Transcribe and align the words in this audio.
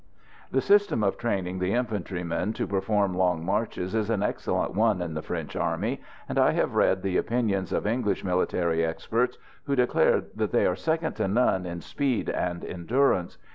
The 0.51 0.61
system 0.61 1.03
of 1.03 1.19
training 1.19 1.59
the 1.59 1.73
infantrymen 1.75 2.53
to 2.53 2.65
perform 2.65 3.13
long 3.13 3.45
marches 3.45 3.93
is 3.93 4.09
an 4.09 4.23
excellent 4.23 4.73
one 4.73 4.99
in 4.99 5.13
the 5.13 5.21
French 5.21 5.55
army, 5.55 6.01
and 6.27 6.39
I 6.39 6.53
have 6.53 6.73
read 6.73 7.03
the 7.03 7.17
opinions 7.17 7.71
of 7.71 7.85
English 7.85 8.23
military 8.23 8.83
experts 8.83 9.37
who 9.65 9.75
declared 9.75 10.31
that 10.37 10.49
they 10.51 10.65
are 10.65 10.75
second 10.75 11.13
to 11.17 11.27
none 11.27 11.67
in 11.67 11.81
speed 11.81 12.31
and 12.31 12.65
endurance. 12.65 13.37